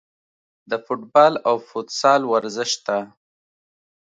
د 0.69 0.71
فوټبال 0.85 1.33
او 1.49 1.55
فوتسال 1.67 2.21
ورزش 2.33 2.71
ته 2.85 2.97